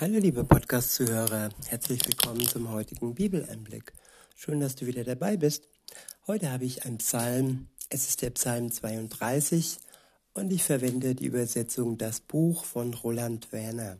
[0.00, 3.92] Hallo liebe Podcast-Zuhörer, herzlich willkommen zum heutigen Bibeleinblick.
[4.36, 5.68] Schön, dass du wieder dabei bist.
[6.28, 9.80] Heute habe ich einen Psalm, es ist der Psalm 32
[10.34, 13.98] und ich verwende die Übersetzung Das Buch von Roland Werner.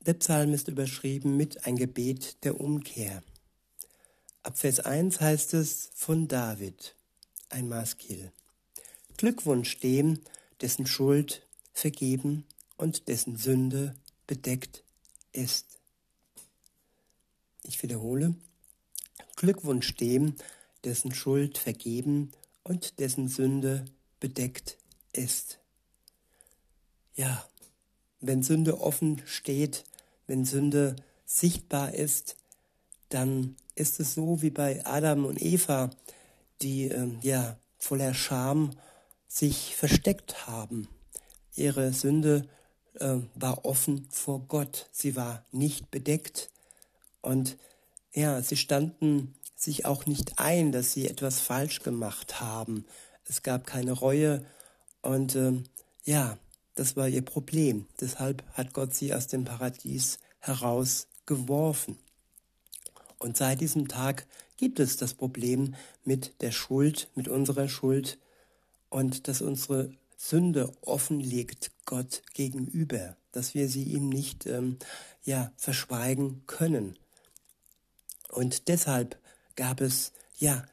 [0.00, 3.22] Der Psalm ist überschrieben mit ein Gebet der Umkehr.
[4.42, 6.96] Ab Vers 1 heißt es von David,
[7.48, 8.30] ein Maskil.
[9.16, 10.20] Glückwunsch dem,
[10.60, 12.44] dessen Schuld vergeben
[12.80, 13.94] und dessen Sünde
[14.26, 14.84] bedeckt
[15.32, 15.78] ist.
[17.62, 18.34] Ich wiederhole,
[19.36, 20.34] Glückwunsch dem,
[20.84, 22.32] dessen Schuld vergeben
[22.62, 23.84] und dessen Sünde
[24.18, 24.78] bedeckt
[25.12, 25.58] ist.
[27.14, 27.46] Ja,
[28.20, 29.84] wenn Sünde offen steht,
[30.26, 32.36] wenn Sünde sichtbar ist,
[33.10, 35.90] dann ist es so wie bei Adam und Eva,
[36.62, 38.70] die äh, ja voller Scham
[39.28, 40.88] sich versteckt haben.
[41.56, 42.48] Ihre Sünde
[43.00, 44.88] äh, war offen vor Gott.
[44.92, 46.50] Sie war nicht bedeckt.
[47.20, 47.56] Und
[48.12, 52.86] ja, sie standen sich auch nicht ein, dass sie etwas falsch gemacht haben.
[53.24, 54.44] Es gab keine Reue
[55.02, 55.52] und äh,
[56.04, 56.38] ja,
[56.74, 57.86] das war ihr Problem.
[58.00, 61.98] Deshalb hat Gott sie aus dem Paradies herausgeworfen.
[63.18, 68.18] Und seit diesem Tag gibt es das Problem mit der Schuld, mit unserer Schuld
[68.88, 74.76] und dass unsere Sünde offenlegt Gott gegenüber, dass wir sie ihm nicht ähm,
[75.24, 76.98] ja, verschweigen können.
[78.28, 79.18] Und deshalb
[79.56, 80.66] gab es ja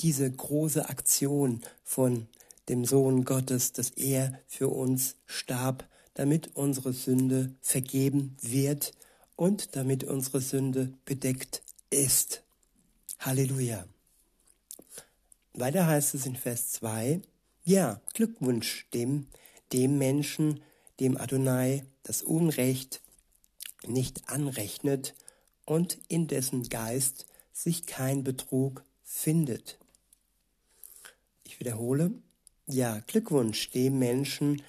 [0.00, 2.26] diese große Aktion von
[2.68, 8.94] dem Sohn Gottes, dass er für uns starb, damit unsere Sünde vergeben wird
[9.36, 12.42] und damit unsere Sünde bedeckt ist.
[13.20, 13.86] Halleluja.
[15.54, 17.22] Weiter heißt es in Vers 2,
[17.64, 19.26] ja, Glückwunsch dem,
[19.72, 20.62] dem Menschen,
[21.00, 23.00] dem Adonai das Unrecht
[23.86, 25.14] nicht anrechnet
[25.64, 29.78] und in dessen Geist sich kein Betrug findet.
[31.44, 32.12] Ich wiederhole,
[32.66, 34.62] ja, Glückwunsch dem Menschen,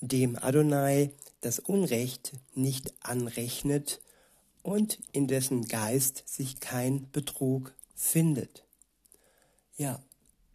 [0.00, 4.00] dem Adonai das Unrecht nicht anrechnet
[4.62, 8.64] und in dessen Geist sich kein Betrug findet.
[9.76, 10.02] Ja,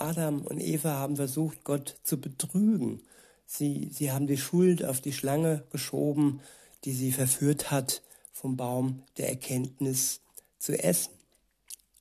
[0.01, 3.01] Adam und Eva haben versucht, Gott zu betrügen.
[3.45, 6.41] Sie, sie haben die Schuld auf die Schlange geschoben,
[6.83, 8.01] die sie verführt hat,
[8.31, 10.21] vom Baum der Erkenntnis
[10.57, 11.13] zu essen.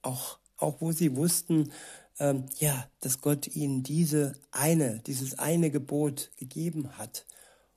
[0.03, 1.73] Auch, auch wo sie wussten,
[2.19, 7.27] ähm, ja, dass Gott ihnen diese eine, dieses eine Gebot gegeben hat,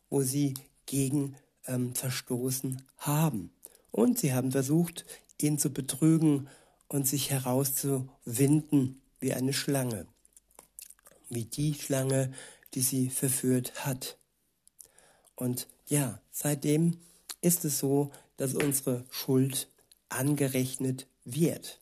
[0.09, 0.53] wo sie
[0.85, 1.35] gegen
[1.67, 3.51] ähm, verstoßen haben.
[3.91, 5.05] Und sie haben versucht,
[5.38, 6.47] ihn zu betrügen
[6.88, 10.05] und sich herauszuwinden wie eine Schlange
[11.35, 12.33] wie die Schlange,
[12.73, 14.17] die sie verführt hat.
[15.35, 16.97] Und ja, seitdem
[17.41, 19.67] ist es so, dass unsere Schuld
[20.09, 21.79] angerechnet wird.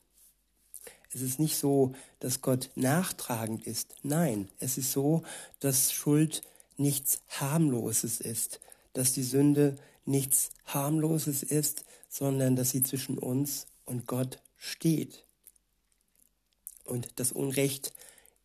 [1.14, 3.94] Es ist nicht so, dass Gott nachtragend ist.
[4.02, 5.22] Nein, es ist so,
[5.60, 6.42] dass Schuld
[6.76, 8.60] nichts harmloses ist,
[8.94, 9.76] dass die Sünde
[10.06, 15.24] nichts harmloses ist, sondern dass sie zwischen uns und Gott steht.
[16.84, 17.92] Und das Unrecht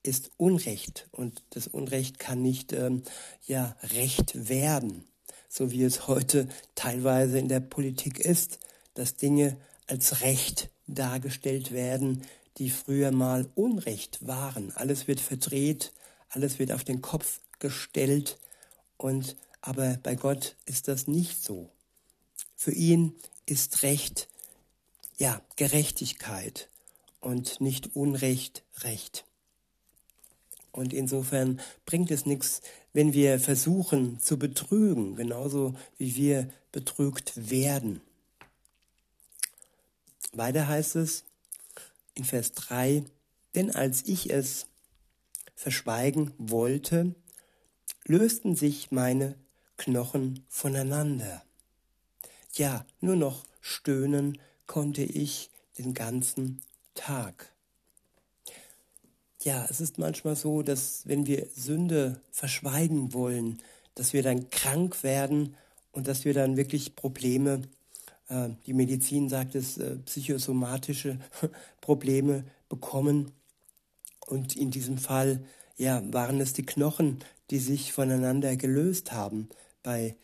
[0.03, 3.03] ist Unrecht und das Unrecht kann nicht ähm,
[3.45, 5.05] ja Recht werden,
[5.49, 8.59] so wie es heute teilweise in der Politik ist,
[8.93, 12.21] dass Dinge als Recht dargestellt werden,
[12.57, 14.71] die früher mal Unrecht waren.
[14.75, 15.93] Alles wird verdreht,
[16.29, 18.37] alles wird auf den Kopf gestellt
[18.97, 21.69] und aber bei Gott ist das nicht so.
[22.55, 23.13] Für ihn
[23.45, 24.29] ist Recht
[25.17, 26.69] ja Gerechtigkeit
[27.19, 29.25] und nicht Unrecht Recht.
[30.77, 32.61] Und insofern bringt es nichts,
[32.93, 37.99] wenn wir versuchen zu betrügen, genauso wie wir betrügt werden.
[40.33, 41.23] Weiter heißt es
[42.13, 43.03] in Vers 3,
[43.55, 44.67] denn als ich es
[45.55, 47.15] verschweigen wollte,
[48.05, 49.33] lösten sich meine
[49.77, 51.43] Knochen voneinander.
[52.53, 54.37] Ja, nur noch stöhnen
[54.67, 55.49] konnte ich
[55.79, 56.61] den ganzen
[56.93, 57.51] Tag.
[59.43, 63.61] Ja, es ist manchmal so, dass wenn wir Sünde verschweigen wollen,
[63.93, 65.55] dass wir dann krank werden
[65.91, 67.61] und dass wir dann wirklich Probleme,
[68.29, 71.19] äh, die Medizin sagt es, äh, psychosomatische
[71.81, 73.31] Probleme bekommen.
[74.25, 75.43] Und in diesem Fall,
[75.77, 77.19] ja, waren es die Knochen,
[77.51, 79.49] die sich voneinander gelöst haben
[79.83, 80.15] bei,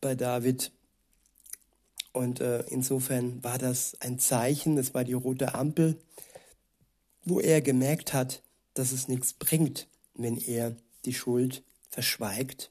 [0.00, 0.72] bei David.
[2.12, 5.96] Und äh, insofern war das ein Zeichen, das war die rote Ampel,
[7.24, 8.42] wo er gemerkt hat,
[8.74, 12.70] dass es nichts bringt, wenn er die Schuld verschweigt,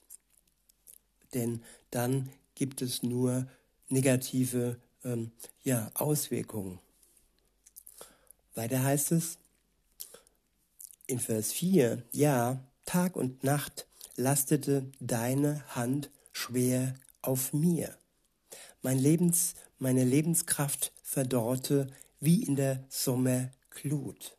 [1.33, 3.47] denn dann gibt es nur
[3.89, 5.31] negative ähm,
[5.63, 6.79] ja, Auswirkungen.
[8.55, 9.37] Weiter heißt es
[11.07, 17.97] in Vers 4, ja, Tag und Nacht lastete deine Hand schwer auf mir.
[18.81, 21.87] Mein Lebens, meine Lebenskraft verdorrte
[22.19, 24.37] wie in der Sommerglut.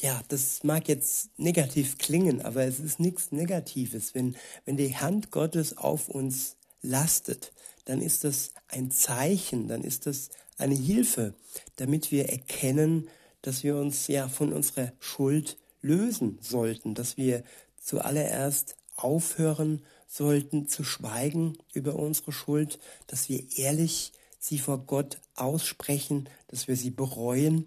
[0.00, 4.14] Ja, das mag jetzt negativ klingen, aber es ist nichts Negatives.
[4.14, 7.52] Wenn, wenn die Hand Gottes auf uns lastet,
[7.84, 11.34] dann ist das ein Zeichen, dann ist das eine Hilfe,
[11.76, 13.10] damit wir erkennen,
[13.42, 17.44] dass wir uns ja von unserer Schuld lösen sollten, dass wir
[17.78, 26.26] zuallererst aufhören sollten zu schweigen über unsere Schuld, dass wir ehrlich sie vor Gott aussprechen,
[26.48, 27.66] dass wir sie bereuen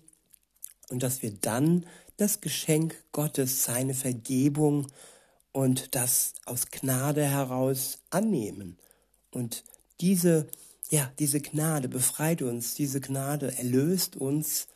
[0.89, 1.85] und dass wir dann
[2.18, 4.88] das Geschenk Gottes, seine Vergebung
[5.51, 8.77] und das aus Gnade heraus annehmen.
[9.31, 9.63] Und
[10.01, 10.48] diese,
[10.89, 14.68] ja, diese Gnade befreit uns, diese Gnade erlöst uns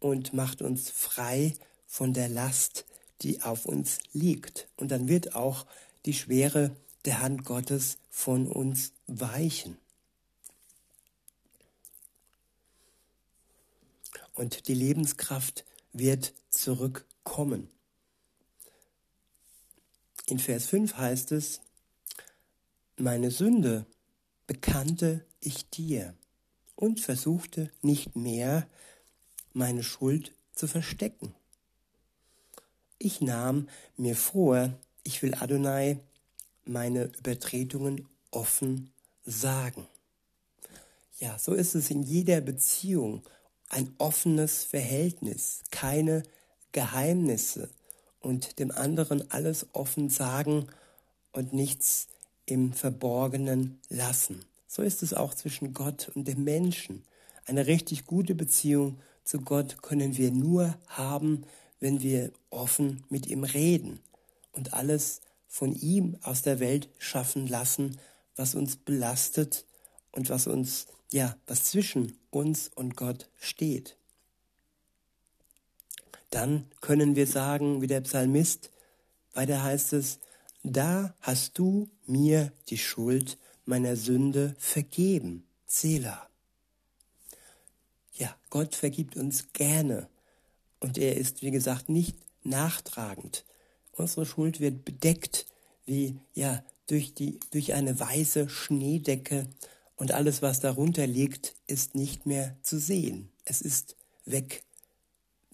[0.00, 1.54] und macht uns frei
[1.86, 2.84] von der Last,
[3.22, 4.68] die auf uns liegt.
[4.76, 5.66] Und dann wird auch
[6.04, 9.78] die Schwere der Hand Gottes von uns weichen.
[14.34, 15.64] Und die Lebenskraft
[15.94, 17.70] wird zurückkommen.
[20.26, 21.60] In Vers 5 heißt es,
[22.96, 23.86] meine Sünde
[24.46, 26.14] bekannte ich dir
[26.76, 28.68] und versuchte nicht mehr,
[29.52, 31.34] meine Schuld zu verstecken.
[32.98, 34.72] Ich nahm mir vor,
[35.04, 36.00] ich will Adonai
[36.64, 38.90] meine Übertretungen offen
[39.24, 39.86] sagen.
[41.18, 43.22] Ja, so ist es in jeder Beziehung
[43.68, 46.22] ein offenes Verhältnis, keine
[46.72, 47.70] Geheimnisse
[48.20, 50.66] und dem anderen alles offen sagen
[51.32, 52.08] und nichts
[52.46, 54.44] im Verborgenen lassen.
[54.66, 57.04] So ist es auch zwischen Gott und dem Menschen.
[57.46, 61.44] Eine richtig gute Beziehung zu Gott können wir nur haben,
[61.80, 64.00] wenn wir offen mit ihm reden
[64.52, 67.98] und alles von ihm aus der Welt schaffen lassen,
[68.36, 69.64] was uns belastet
[70.12, 73.96] und was uns, ja, was zwischen uns und Gott steht.
[76.30, 78.72] Dann können wir sagen, wie der Psalmist,
[79.32, 80.18] weiter heißt es,
[80.64, 85.46] da hast du mir die Schuld meiner Sünde vergeben.
[85.66, 86.28] Selah.
[88.14, 90.08] Ja, Gott vergibt uns gerne
[90.80, 93.44] und er ist, wie gesagt, nicht nachtragend.
[93.92, 95.46] Unsere Schuld wird bedeckt
[95.86, 99.46] wie, ja, durch, die, durch eine weiße Schneedecke
[99.96, 103.30] und alles, was darunter liegt, ist nicht mehr zu sehen.
[103.44, 104.64] Es ist weg,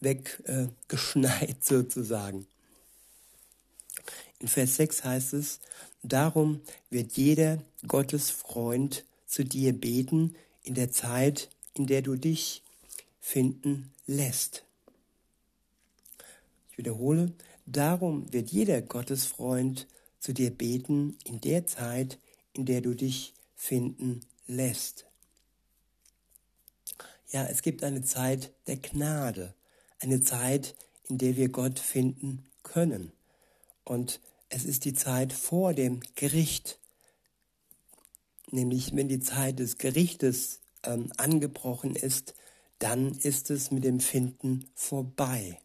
[0.01, 2.47] weggeschneit äh, sozusagen.
[4.39, 5.61] In Vers 6 heißt es,
[6.03, 12.63] darum wird jeder Gottes Freund zu dir beten in der Zeit, in der du dich
[13.21, 14.65] finden lässt
[16.81, 17.35] wiederhole,
[17.67, 19.87] darum wird jeder Gottesfreund
[20.19, 22.19] zu dir beten in der Zeit,
[22.55, 25.07] in der du dich finden lässt.
[27.31, 29.55] Ja, es gibt eine Zeit der Gnade,
[30.01, 30.75] eine Zeit,
[31.05, 33.13] in der wir Gott finden können.
[33.85, 36.79] Und es ist die Zeit vor dem Gericht,
[38.51, 42.35] nämlich wenn die Zeit des Gerichtes ähm, angebrochen ist,
[42.81, 45.61] dann ist es mit dem Finden vorbei.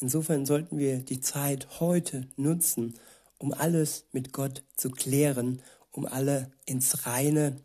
[0.00, 2.98] Insofern sollten wir die Zeit heute nutzen,
[3.38, 5.62] um alles mit Gott zu klären,
[5.96, 7.60] um alle ins Reine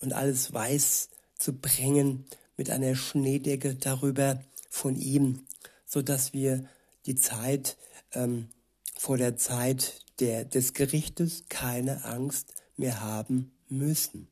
[0.00, 2.24] und alles weiß zu bringen
[2.56, 5.46] mit einer Schneedecke darüber von ihm,
[5.84, 6.64] so dass wir
[7.04, 7.76] die Zeit
[8.12, 8.48] ähm,
[8.98, 14.28] vor der Zeit der, des Gerichtes keine Angst mehr haben müssen.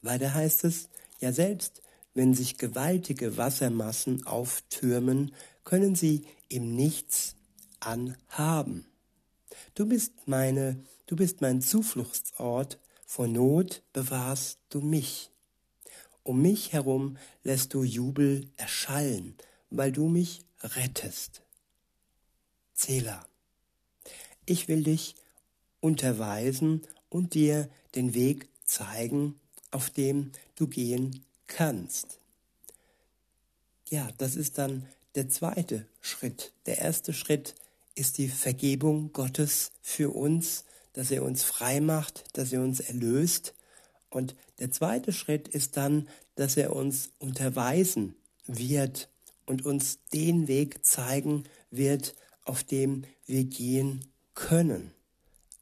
[0.00, 0.88] Weiter heißt es,
[1.20, 1.82] ja selbst
[2.14, 7.36] wenn sich gewaltige Wassermassen auftürmen, können sie ihm nichts
[7.80, 8.86] anhaben.
[9.74, 15.30] Du bist meine, du bist mein Zufluchtsort, vor Not bewahrst du mich.
[16.22, 19.34] Um mich herum lässt du Jubel erschallen,
[19.70, 21.42] weil du mich rettest.
[22.74, 23.26] Zähler,
[24.46, 25.14] ich will dich
[25.80, 29.38] unterweisen und dir den Weg zeigen,
[29.70, 32.18] auf dem du gehen kannst.
[33.90, 36.52] Ja, das ist dann der zweite Schritt.
[36.66, 37.54] Der erste Schritt
[37.94, 43.54] ist die Vergebung Gottes für uns, dass er uns frei macht, dass er uns erlöst.
[44.10, 48.14] Und der zweite Schritt ist dann, dass er uns unterweisen
[48.46, 49.08] wird
[49.46, 54.92] und uns den Weg zeigen wird, auf dem wir gehen können.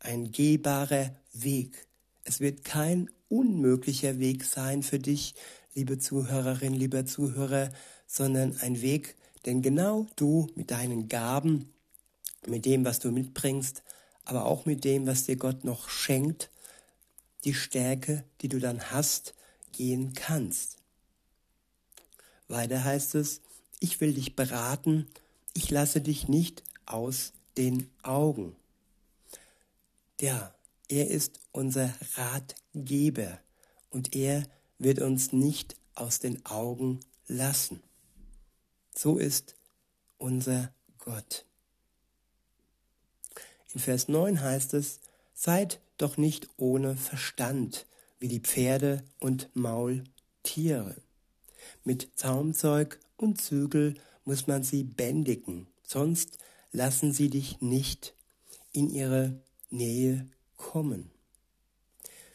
[0.00, 1.86] ein gehbarer Weg.
[2.24, 5.34] Es wird kein unmöglicher Weg sein für dich,
[5.74, 7.70] liebe Zuhörerin, lieber Zuhörer,
[8.06, 11.68] sondern ein Weg, den genau du mit deinen Gaben,
[12.46, 13.82] mit dem, was du mitbringst,
[14.24, 16.50] aber auch mit dem, was dir Gott noch schenkt,
[17.44, 19.34] die Stärke, die du dann hast,
[19.72, 20.76] gehen kannst.
[22.48, 23.40] Weiter heißt es,
[23.78, 25.06] ich will dich beraten,
[25.54, 28.56] ich lasse dich nicht aus den Augen.
[30.20, 30.54] Ja,
[30.88, 33.40] er ist unser Ratgeber
[33.90, 34.44] und er
[34.78, 37.82] wird uns nicht aus den Augen lassen.
[38.94, 39.54] So ist
[40.18, 41.46] unser Gott.
[43.72, 45.00] In Vers 9 heißt es,
[45.34, 47.86] seid doch nicht ohne Verstand,
[48.18, 50.96] wie die Pferde und Maultiere.
[51.84, 56.38] Mit Zaumzeug und Zügel muss man sie bändigen, sonst
[56.72, 58.14] lassen sie dich nicht
[58.72, 61.10] in ihre Nähe kommen.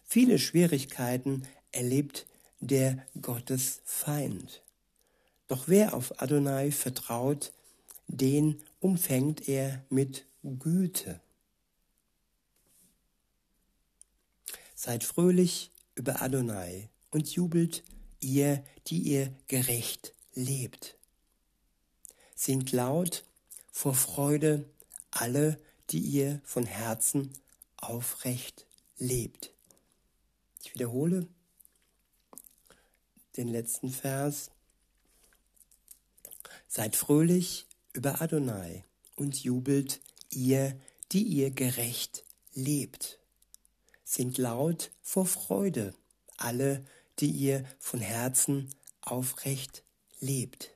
[0.03, 2.25] Viele Schwierigkeiten erlebt
[2.59, 4.61] der Gottesfeind.
[5.47, 7.51] Doch wer auf Adonai vertraut,
[8.07, 11.19] den umfängt er mit Güte.
[14.85, 17.83] Seid fröhlich über Adonai und jubelt
[18.19, 20.95] ihr, die ihr gerecht lebt.
[22.35, 23.23] Singt laut
[23.71, 24.69] vor Freude
[25.09, 27.33] alle, die ihr von Herzen
[27.77, 28.67] aufrecht
[28.99, 29.49] lebt.
[30.63, 31.27] Ich wiederhole
[33.37, 34.51] den letzten Vers.
[36.67, 38.83] Seid fröhlich über Adonai
[39.15, 39.99] und jubelt
[40.29, 40.79] ihr,
[41.11, 42.23] die ihr gerecht
[42.53, 43.17] lebt.
[44.15, 45.93] Singt laut vor Freude,
[46.37, 46.85] alle,
[47.19, 48.69] die ihr von Herzen
[49.01, 49.83] aufrecht
[50.21, 50.69] lebt.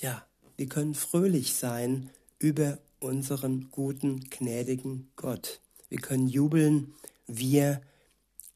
[0.00, 0.26] Ja,
[0.56, 5.60] wir können fröhlich sein über unseren guten, gnädigen Gott.
[5.90, 6.94] Wir können jubeln,
[7.26, 7.82] wir,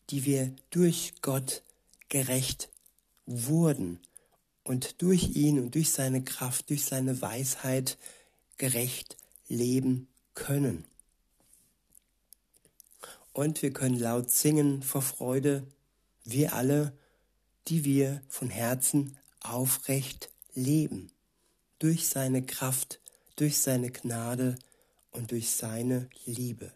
[0.09, 1.63] die wir durch Gott
[2.09, 2.71] gerecht
[3.27, 4.01] wurden
[4.65, 7.99] und durch ihn und durch seine Kraft, durch seine Weisheit
[8.57, 9.19] gerecht
[9.49, 10.87] leben können.
[13.33, 15.67] Und wir können laut singen vor Freude,
[16.25, 16.93] wir alle,
[17.69, 21.13] die wir von Herzen aufrecht leben,
[21.79, 23.01] durch seine Kraft,
[23.37, 24.57] durch seine Gnade
[25.13, 26.73] und durch seine Liebe.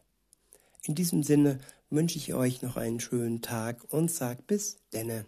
[0.83, 5.27] In diesem Sinne wünsche ich euch noch einen schönen Tag und sag bis denne.